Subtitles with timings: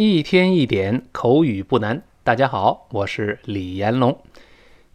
[0.00, 2.00] 一天一点口语不难。
[2.22, 4.16] 大家好，我是李延龙。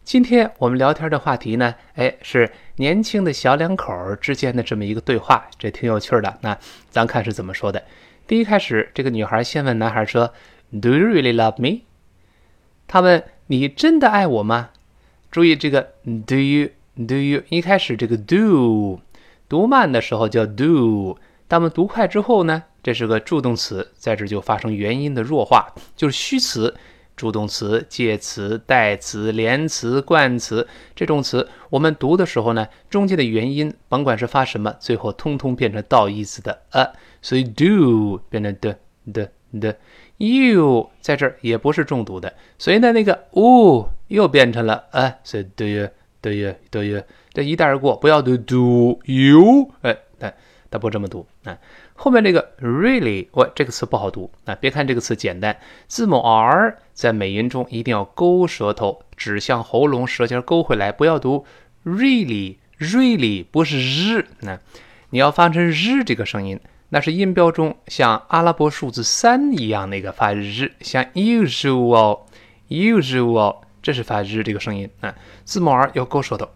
[0.02, 6.38] 今天我们聊天的话题呢，哎，是年轻的小两口之间的这么一个对话，这挺有趣的。
[6.40, 6.58] 那
[6.88, 7.84] 咱看是怎么说的。
[8.26, 10.32] 第一开始，这个女孩先问男孩说
[10.70, 11.82] ：“Do you really love me？”
[12.88, 14.70] 他问：“你真的爱我吗？”
[15.30, 15.90] 注意这个
[16.26, 19.00] “Do you”，“Do you”，一开始这个 “do”
[19.50, 22.62] 读慢的时候叫 “do”，当我们读快之后呢？
[22.82, 26.74] 这是个助动词，在这就发生元音的弱化，就是虚词、
[27.16, 36.86] 助动词、介词、代词、连词、冠词这种词，我们读的时候呢，中间的元音甭管是发什么，最后通通变成倒意思的呃，
[37.22, 38.78] 所以 do 变成的
[39.12, 39.78] 的的
[40.18, 45.88] ，you 在这儿也不是重读的，所以呢，那个 o 又变成了呃，所以 do you
[46.20, 50.34] do you do you 这一带而过，不要读 do you，哎哎，
[50.74, 51.56] 它不这么读啊。
[51.94, 54.56] 后面这个 really，我这个词不好读啊！
[54.56, 61.46] 别看这个词简单，字母 r 在美音中一定要勾舌头，指向喉咙，舌尖勾回来，不要读
[61.84, 64.58] really，really 不是日，那
[65.10, 66.58] 你要发成日这个声音，
[66.88, 75.14] 那是音标中像阿拉伯数字三一样那个发日，像 usual，usual，这是发日这个声音啊，
[75.44, 76.48] 字母 r 要勾舌头。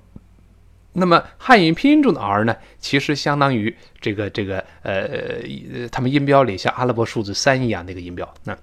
[0.99, 8.29] 那么汉语拼音中的 r 呢，其实相当于这个这个呃，他们音标里像阿拉伯数字三一样那个音标。
[8.45, 8.57] 那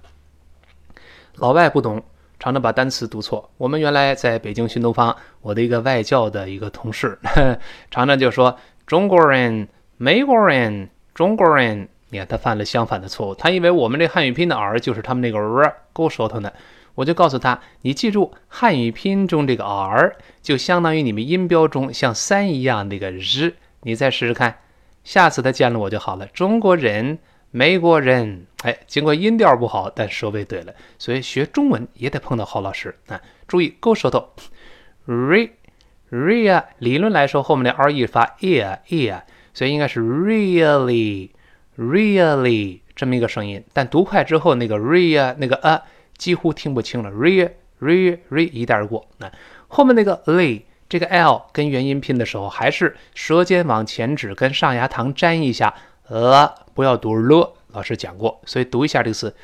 [1.36, 2.02] 老外不懂，
[2.38, 3.50] 常常把单词读错。
[3.56, 7.18] 我们原来在北京新东方，我的一个外教的一个同事，
[7.90, 16.52] 常常就说中国人、美国人、中国人，你看他犯了相反的错误，他以为我们这汉语拼音的 r 就是他们那个 r 勾舌头呢。
[16.96, 23.54] 我就告诉他，你记住汉语拼音中这个 r，就相当于你们音标中像三一样那个日。
[23.82, 24.58] 你再试试看，
[25.04, 26.26] 下次他见了我就好了。
[26.26, 27.18] 中国人、
[27.50, 30.74] 美国人，哎，尽管音调不好，但舌位对了。
[30.98, 33.20] 所以学中文也得碰到好老师啊！
[33.46, 34.30] 注意勾舌头
[35.06, 35.50] ，re
[36.10, 36.64] re 啊。
[36.78, 39.20] 理论来说，后面的 r e 发 ear ear，
[39.52, 41.30] 所以应该是 really
[41.76, 43.62] really 这么一个声音。
[43.74, 45.82] 但读快之后，那个 re 啊，那个啊。
[46.16, 47.50] 几乎听不清了，re
[47.80, 49.06] re re 一带而过。
[49.18, 49.30] 那
[49.68, 55.74] 后面那个 l 这个 l 跟元音拼的时候，还是舌尖往前指，跟上牙膛粘一下，
[56.08, 57.54] 呃，不要读了。
[57.72, 59.34] 老师讲过，所以读一下这个词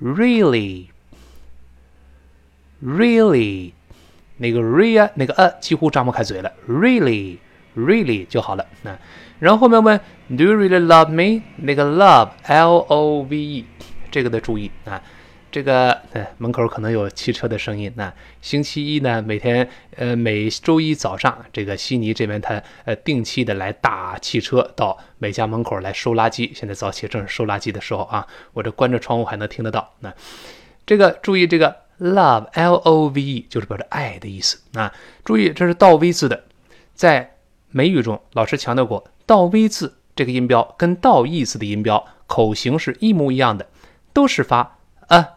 [0.00, 0.86] ，really
[2.82, 3.72] really
[4.38, 7.38] 那个 re 啊，那个呃几乎张不开嘴了，really
[7.76, 8.64] really 就好了。
[8.82, 8.96] 那
[9.40, 11.42] 然后后面问，do you really love me？
[11.56, 13.64] 那个 love l o v e
[14.10, 15.02] 这个得注意啊。
[15.56, 17.90] 这个呃门口可能有汽车的声音。
[17.96, 18.12] 那
[18.42, 26.54] 星期一呢，每天呃每周一早上，这个悉尼这边他呃定期的来打汽车到每家门口来收垃圾。
[26.54, 29.90] 现在早起正是收垃圾的时候啊，我这关着窗户还能听得到。
[30.00, 30.12] 那
[30.84, 34.92] 这个注意这个 love l o v e 就是表示爱的意思啊。
[35.24, 36.44] 注意这是倒 v 字的，
[36.94, 37.34] 在
[37.70, 43.66] 美语中老师强调过，倒 v 字这个音标跟倒 e 字的音标口型是一模一样的，
[44.12, 45.28] 都是发啊。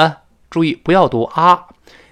[0.00, 1.66] 啊，注意不要读啊！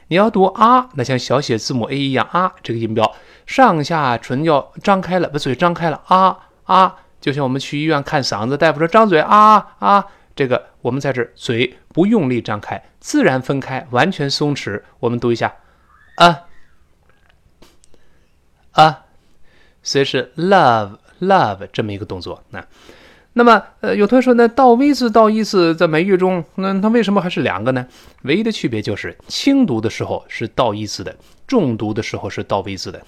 [0.08, 3.14] 你要读啊，那像小写字母 a 一样啊，这个音标
[3.46, 10.04] 上下唇要张开了，把嘴张开了啊啊，就像我们去医院看嗓子，大夫说张嘴啊啊，
[10.36, 14.82] 这个我们在这嘴不用力张开，自然分开，完全松弛。
[15.00, 15.56] 我们读一下
[16.16, 16.44] 啊
[18.72, 19.04] 啊，
[19.82, 22.62] 所以是 love love 这么一个动作那。
[23.38, 27.86] 那么，呃，有同学说，那倒 v 字、倒 e 字在美语中，那它为什么还是两个呢？
[28.22, 31.16] 唯一的区别就是轻读的时候是倒 e 字的，
[31.46, 33.00] 重读的时候是倒 v 字的。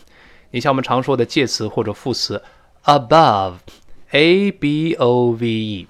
[0.53, 2.41] 你像我们常说的介词或者副词
[2.85, 5.89] ，above，a b o v e，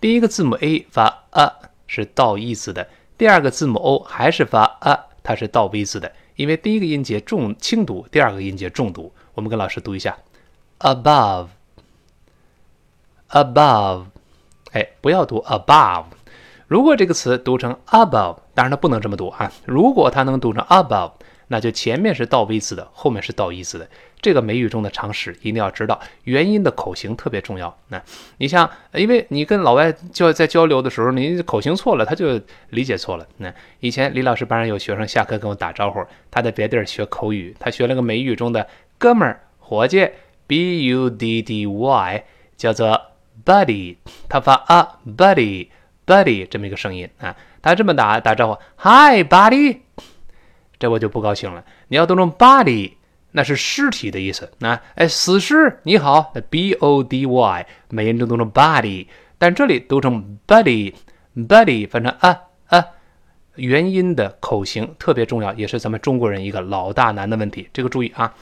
[0.00, 1.52] 第一个字母 a 发 a
[1.86, 9.12] 是倒 e 字的，第二个字母 o 还是发 a，它是倒 v 字的，因为第一个音节重轻读，第二个音节重读。
[9.34, 10.18] 我们跟老师读一下
[10.80, 11.55] ，above。
[13.30, 14.06] above，
[14.72, 16.04] 哎，不要读 above。
[16.66, 19.52] 如果这个词读成 above，当然它不能这么读啊。
[19.64, 21.12] 如果它能读成 above，
[21.48, 23.88] 那就前面是倒 v 字的，后面是倒 e 字的。
[24.20, 27.72] 这个美语中的常识一定要知道，元音的口型特别重要。
[27.88, 28.02] 那
[28.38, 32.40] 你像，因为你跟老外交在交流的时候，你口型错了，他就
[32.70, 33.24] 理解错了。
[33.36, 38.66] 那以前李老师班上有学生下课跟我打招呼，他在别地儿学口语，他学了个美语中的
[38.98, 40.10] 哥们儿、伙计
[40.48, 42.24] ，b u d d y，
[42.56, 43.00] 叫做。
[43.46, 43.96] Buddy，
[44.28, 49.78] 他发啊，Buddy，Buddy 这么一个声音啊，他这么打打招呼，Hi，Buddy，
[50.80, 51.64] 这我就不高兴了。
[51.86, 52.94] 你要读成 Body，
[53.30, 54.50] 那是尸体的意思。
[54.58, 59.06] 那哎，死尸你好，B O D Y，美音中读成 Body，
[59.38, 62.84] 但这里读成 Buddy，buddy 翻成啊啊，
[63.54, 67.68] 元音的口型特别重要，也是咱们中国人一个老大难的问题。
[67.72, 68.34] 这个注意啊。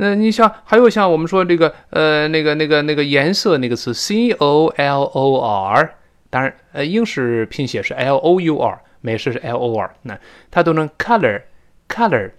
[0.00, 5.94] 那你像还有像我们说这个呃那个那个那个颜色那个词 c o l o r，
[6.30, 10.16] 当然呃英式拼写是 l o u r，美式是 l o r，那
[10.52, 11.42] 它都能 color
[11.88, 12.30] color，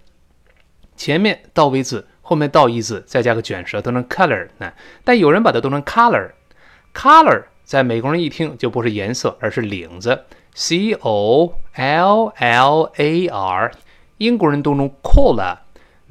[0.96, 4.48] 前面倒 v 字，后面倒 e 字，再加个卷舌都能 color。
[4.56, 4.72] 那
[5.04, 10.24] 但有人把它读成 color，color 在美国人一听就不是颜色，而是领子
[10.54, 13.70] c o l l a r，
[14.16, 15.58] 英国人读成 cola。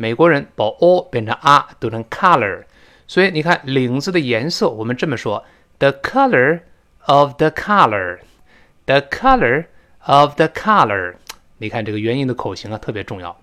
[0.02, 2.64] 美国人把 o 变成 r 读成 color，
[3.06, 5.44] 所以你看领子的颜色，我们这么说
[5.78, 6.62] ：the color
[7.08, 9.66] of the color，the color
[10.06, 11.16] of the color。
[11.58, 13.38] 你看这个元音的口型啊，特别重要。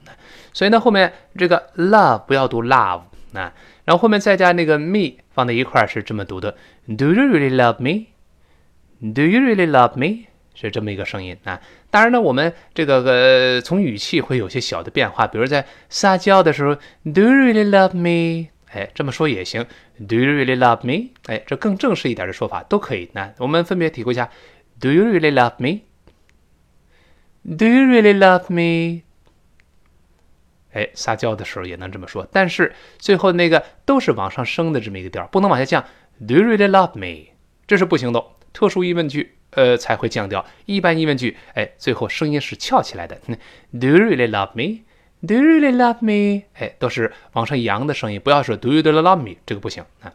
[0.55, 3.02] 所以呢，后面这个 love 不要读 love，
[3.35, 3.52] 啊
[3.85, 6.56] 然后后面再加那个 me 放在一块儿是这么读的
[6.87, 10.29] ：Do you really love me？Do you really love me？
[10.56, 11.61] 是这么一个声音啊。
[11.91, 16.75] 当然呢，我们这个呃，从语气会有些小的变化，比如在撒娇的时候
[17.05, 18.49] ，Do you really love me？
[18.73, 19.64] 哎，这么说也行
[20.08, 21.11] ，Do you really love me？
[21.26, 23.08] 哎，这更正式一点的说法都可以。
[23.12, 24.29] 那我们分别体会一下
[24.81, 29.02] ，Do you really love me？Do you really love me？
[30.73, 35.82] 哎，撒娇的时候也能这么说，但是最后那个都是往上升的这么一个调，不能往下降。
[36.19, 37.31] Do you really love me？
[37.67, 39.36] 这是不行的，特殊疑问句。
[39.56, 40.44] 呃，才会降调。
[40.67, 43.17] 一般疑问句，哎，最后声音是翘起来的。
[43.73, 44.82] Do you really love me?
[45.26, 46.44] Do you really love me?
[46.58, 49.37] 哎，都是往上扬的声音，不要说 Do you really love me？
[49.47, 50.12] 这个不行啊。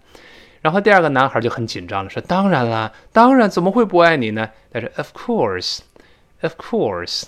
[0.61, 5.79] 然后第二个男孩就很紧张了，说：“当然啦，当然，怎么会不爱你呢？”他说：“Of course,
[6.41, 7.23] of course。”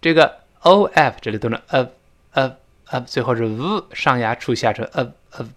[0.00, 1.88] 这个 o f 这里读成 of
[2.34, 2.52] of
[2.92, 5.48] of，最后是 v 上牙出下唇 of of，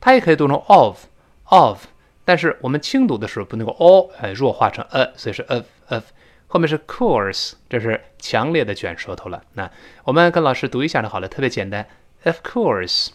[0.00, 1.04] 它也可以读成 of
[1.44, 1.84] of。
[2.26, 6.02] 但是我们轻读的时候，不能够 o 哎弱化成 a，所以是 of of，
[6.48, 9.44] 后面是 course，这是强烈的卷舌头了。
[9.52, 9.70] 那
[10.02, 11.86] 我们跟老师读一下就好了，特别简单
[12.24, 13.14] ，of course，of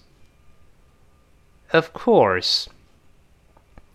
[1.93, 2.67] course，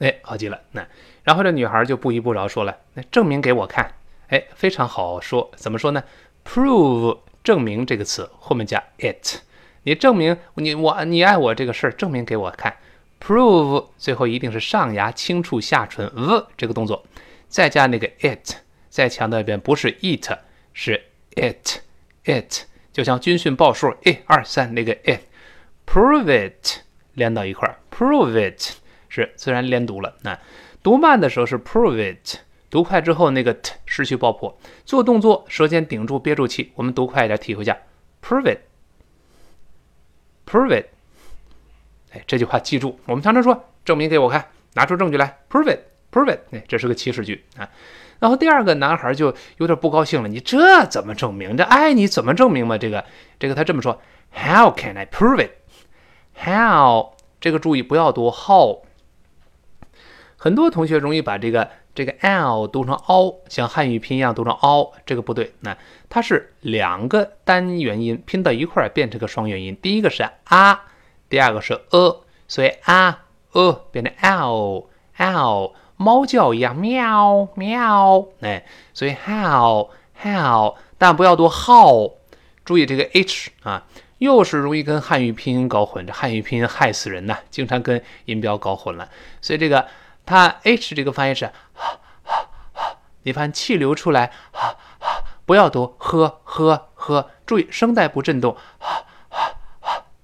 [0.01, 0.61] 哎，好极了。
[0.73, 0.87] 那
[1.25, 3.95] 然后这女孩就不依不饶说了，那证明给我看，
[4.29, 6.05] 哎，非常好说，怎么说呢
[6.45, 9.39] ？prove 证明这个词后面加 it，
[9.85, 12.77] 你证明你我你爱我这个事儿，证明给我看。
[13.21, 17.05] Prove 最后一定是上牙轻触下唇 v 这个动作，
[17.49, 18.57] 再加那个 it，
[18.89, 20.31] 再强调一遍，不是 it，
[20.73, 21.03] 是
[21.35, 21.81] it
[22.25, 26.81] it，就像军训报数一二三那个 it，prove it
[27.15, 28.77] 连到一块儿，prove it
[29.09, 30.17] 是自然连读了。
[30.23, 30.39] 那
[30.83, 32.39] 读慢的时候是 prove it，
[32.71, 37.77] 读快之后那个 t 失去爆破，做动作舌尖顶住憋住气，我们读快一点，体会一下。
[38.23, 38.59] prove
[40.75, 40.87] it
[42.27, 46.39] 这句话记住，我们常常说证明给我看，拿出证据来，prove it，prove it。
[46.53, 47.69] 哎，这是个祈使句啊。
[48.19, 51.57] 然后第二个男孩就有点不高兴了，你这怎么证明？
[51.57, 52.79] 这爱你怎么证明嘛？
[52.79, 53.05] 这个，
[53.39, 54.01] 这个他这么说
[54.33, 58.85] ，How can I prove it？How 这个注意不要读 how。
[60.39, 65.53] 很多同学容易把这个这个 l 读成 o，像汉语拼音一样读成 o，这个不对。
[65.61, 65.77] 那
[66.09, 70.85] 它是两个单元音拼到一块儿变成个双元音，第一个是啊。
[71.29, 72.17] 第二个是 a，
[72.47, 78.65] 所以啊 a 变成 l l，猫叫一样喵喵，哎，
[78.95, 79.91] 所以 how
[80.23, 82.13] how，但不要读 how，
[82.65, 83.85] 注意这个 h 啊，
[84.19, 89.09] 又是容易跟汉语拼音搞混，这汉语拼音害死人呐，经常跟音标搞混了，
[89.41, 89.89] 所以这个
[90.25, 91.51] 它 h 这个发音是，
[93.23, 94.31] 你发现气流出来，
[95.45, 98.57] 不要读呵呵呵，注意声带不震动。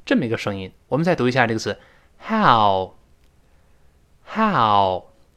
[0.05, 1.79] 这么一个声音，我们再读一下这个词
[2.27, 2.95] ，how，how，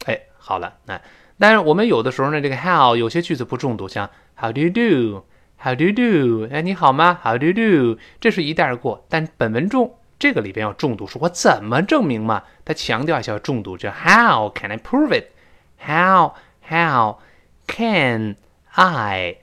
[0.06, 1.00] 哎，好了，那
[1.38, 9.04] 但是我们有的时候呢，这个 how 有些句子不重读，像 how do you do，how do you do，哎，你好吗？how do you do，这是一带而过。
[9.08, 12.42] 但本文中这个里边要重读，说我怎么证明嘛？
[12.64, 16.32] 他强调一下重读，叫 how can I prove it？how
[16.68, 17.18] how
[17.66, 18.36] can
[18.72, 19.36] I？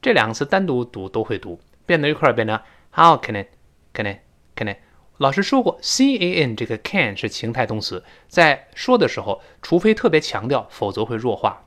[0.00, 2.58] 这两个词单独读都会读，变到一块儿变成
[2.94, 4.22] how can I？can I？
[4.58, 4.74] 看呢，
[5.18, 11.64] 老师说过，can 这个 can 是情态动词，在说的时候，除非特别强调，否则会弱化，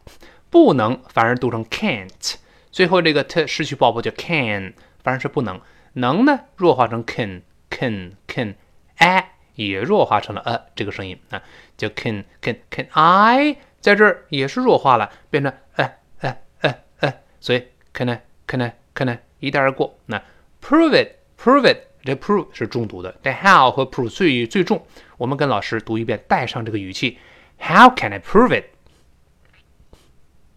[0.49, 2.35] 不能反而读成 can't。
[2.69, 5.61] 最后这个 t 失去爆破叫 can，反而是不能。
[5.93, 8.55] 能呢，弱化成 can can can。
[8.97, 11.41] a 也弱化成了呃这个声音啊，
[11.77, 19.97] 叫 can can can I 在这儿也是弱化了，变成呃呃呃呃，所以 can I can I can I 一带而过。
[20.07, 20.21] 那
[20.61, 21.90] prove it prove it。
[22.03, 24.85] 这 prove 是重读的，但 how 和 prove 最最重。
[25.17, 27.17] 我们跟老师读一遍，带上这个语气。
[27.59, 28.65] How can I prove it？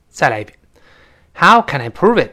[0.08, 0.58] 再来一遍。
[1.34, 2.30] How can I prove it？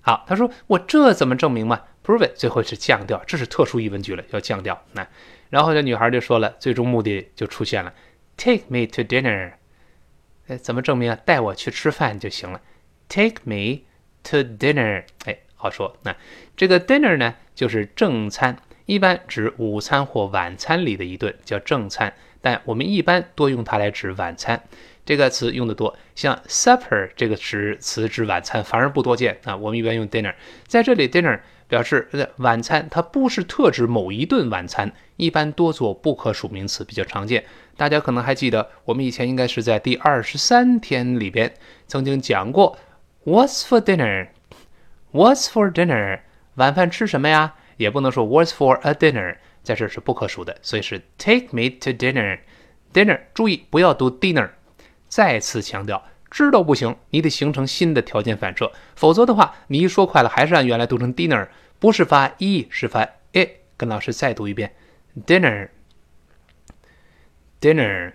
[0.00, 4.80] 好，他说我这怎么证明嘛？Prove it 最后是降调，这是特殊疑问句了，要降调。
[4.92, 5.06] 那
[5.50, 7.92] 然后这女孩就说了，最终目的就出现了
[8.36, 9.54] ，Take me to dinner。
[10.46, 11.18] 哎，怎么证明啊？
[11.24, 12.60] 带我去吃饭就行了。
[13.08, 13.82] Take me
[14.22, 15.04] to dinner。
[15.24, 15.96] 哎，好说。
[16.02, 16.16] 那
[16.56, 22.14] 这个 dinner 呢，就是正餐，一般指午餐或晚餐里的一顿，叫正餐。
[22.40, 24.62] 但我们一般多用它来指晚餐。
[25.04, 29.56] 这个词用的多，像 supper 这个词词指晚餐，反而不多见啊。
[29.56, 30.34] 我们一般用 dinner，
[30.66, 32.08] 在这里 dinner 表示
[32.38, 37.44] 晚餐，它不是特指某一顿晚餐，一般多做不可数名词，比较常见。
[37.76, 41.54] 大家可能还记得，我们以前应该是在第二十三天里边
[41.86, 42.76] 曾经讲过
[43.24, 46.20] ，What's for dinner？What's for dinner？
[46.56, 47.54] 晚饭吃什么呀？
[47.78, 52.40] 也不能说 What's for a dinner，在这是不可数的，所以是 Take me to dinner。
[52.92, 54.50] dinner，注意不要读 dinner。
[55.08, 61.48] 再次强调，知道不行，你得形成新的条件反射，否则的话，你一说快了，还是按原来读成 dinner，
[61.78, 63.48] 不是发 e，是发 e。
[63.76, 64.74] 跟老师再读一遍
[65.26, 68.12] ，dinner，dinner。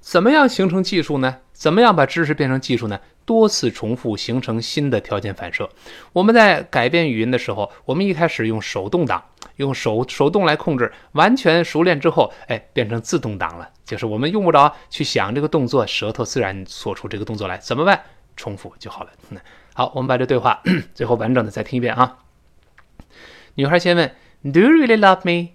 [0.00, 1.38] 怎么样形成技术呢？
[1.52, 3.00] 怎么样把知识变成技术呢？
[3.24, 5.68] 多次重复形成新的条件反射。
[6.12, 9.22] 我们在改变语音的时候，我们一开始用手动挡。
[9.56, 13.70] 用手手动来控制，完全熟练之后，哎，变成自动挡了。
[13.84, 17.56] 就是我们用不着去想这个动作，舌头自然做出这个动作来。
[17.58, 18.02] 怎么办？
[18.36, 19.10] 重复就好了。
[19.30, 19.38] 嗯
[19.72, 20.60] 好，我们把这对话
[20.92, 22.18] 最后完整的再听一遍啊。
[23.54, 24.12] 女孩先问
[24.42, 25.50] ：Do you really love me？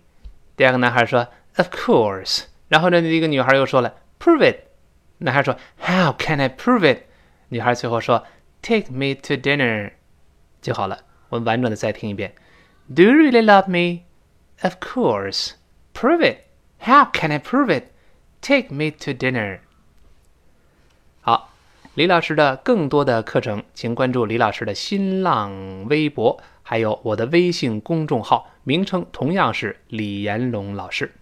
[0.56, 2.44] 第二个男孩说：Of course。
[2.70, 4.60] 然后呢，一个女孩又说了：Prove it。
[5.18, 7.04] 男孩说：How can I prove it？
[7.50, 8.26] 女孩最后说
[8.62, 9.92] ：Take me to dinner。
[10.62, 11.00] 就好了。
[11.30, 12.34] 我们完整的再听一遍。
[12.94, 14.06] Do you really love me?
[14.64, 15.52] Of course.
[15.94, 16.40] Prove it.
[16.80, 17.90] How can I prove it?
[18.42, 19.60] Take me to dinner.
[21.22, 21.54] 好，
[21.94, 31.14] 李老师的更多的课程，请关注李老师的新浪微博，还有我的微信公众号，名称同样是李延龙老师。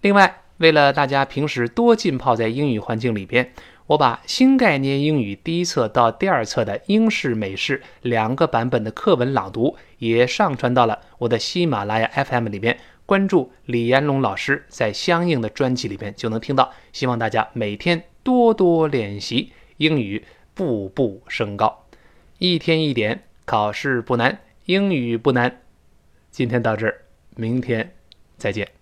[0.00, 3.52] 另外，为了大家平时多浸泡在英语环境里边。
[3.90, 16.72] 我把新概念英语第一册到第二册的英式、美式两个版本的课文朗读也上传到了我的喜马拉雅 FM 里边，关注李延龙老师，在相应的专辑里边就能听到。
[16.92, 21.86] 希望大家每天多多练习英语，步步升高，
[22.38, 25.62] 一天一点，考试不难，英语不难。
[26.30, 27.02] 今天到这儿，
[27.34, 27.92] 明天
[28.36, 28.79] 再见。